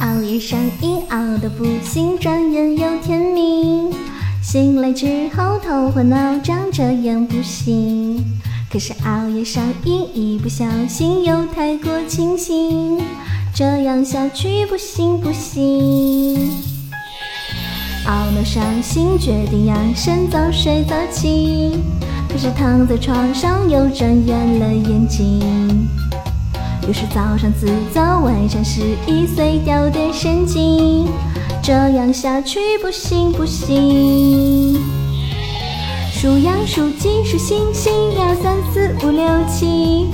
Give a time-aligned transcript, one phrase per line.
[0.00, 3.92] 熬夜上瘾熬得不行，转眼又天明。
[4.42, 8.24] 醒来之后头昏脑胀，这样不行。
[8.72, 12.98] 可是熬夜上瘾，一不小心又太过清醒，
[13.54, 16.50] 这样下去不行不行。
[18.06, 21.78] 熬到伤心，决定养生，早睡早起。
[22.26, 25.86] 可是躺在床上又睁圆了眼睛。
[26.90, 31.06] 又是早上自早，晚上失忆，碎掉点神经，
[31.62, 34.76] 这样下去不行不行。
[36.10, 40.10] 数羊数鸡数星星，一二三四五六七。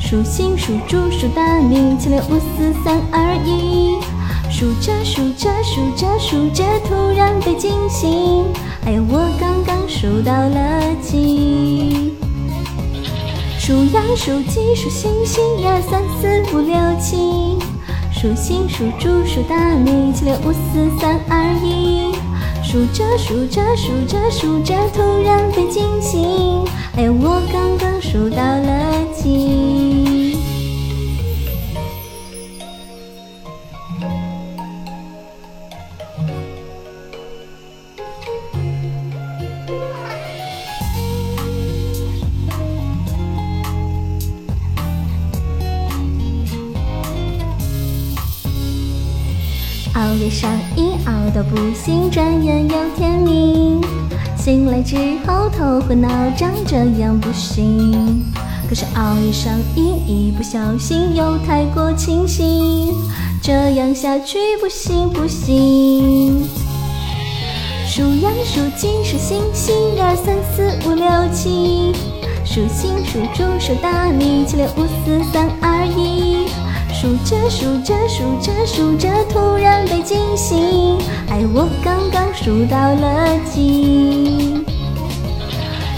[0.00, 3.94] 数星数猪数大米，七六五四三二一。
[4.50, 8.46] 数着数着数着数着，突然被惊醒，
[8.84, 11.45] 哎呀，我刚刚数到了几？
[13.66, 17.58] 数羊数鸡数星星，一二三四五六七。
[18.12, 22.14] 数星数猪数大米，七六五四三二一。
[22.62, 26.64] 数着数着数着数着，突然被惊醒，
[26.96, 28.55] 哎呀，我刚刚数到
[49.96, 53.80] 熬夜上瘾，熬到不行，转眼又天明。
[54.36, 54.94] 醒来之
[55.26, 58.22] 后头昏脑胀，这样不行。
[58.68, 62.94] 可是熬夜上瘾，一不小心又太过清醒，
[63.42, 66.46] 这样下去不行不行。
[67.86, 71.94] 数羊数鸡数星星，一二三四五六七。
[72.44, 76.46] 数星数猪数大米，七六五四三二一。
[77.06, 84.64] 数着数着数着数着，突然被惊醒，哎，我刚刚数到了几？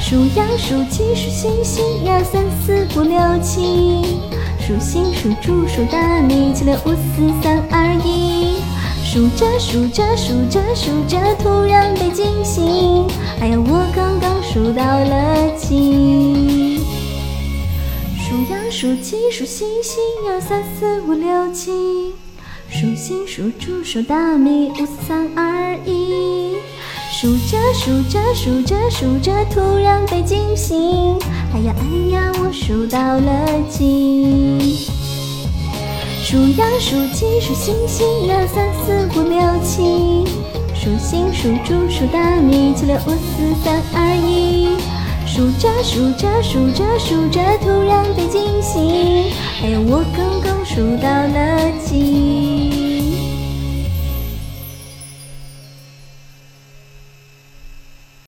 [0.00, 4.18] 数羊数鸡数星星，一二三四五六七。
[4.58, 8.56] 数星数猪数大米，七六五四三二一。
[9.04, 13.06] 数着数着数着数着，突然被惊醒，
[13.42, 16.23] 哎呀，我刚刚数到了几？
[18.74, 22.12] 数羊数鸡数星星，一二三四五六七。
[22.68, 26.56] 数星数猪数大米，五四三二一。
[27.12, 31.16] 数着数着数着数着，突然被惊醒，
[31.54, 34.88] 哎呀哎呀，我数到了几？
[36.24, 40.24] 数羊数鸡数星星，一二三四五六七。
[40.74, 44.76] 数星数猪数大米，七六五四三二一。
[45.34, 49.32] 数着数着数着数着，突然被惊醒，
[49.64, 52.43] 哎呀，我刚刚数到了几？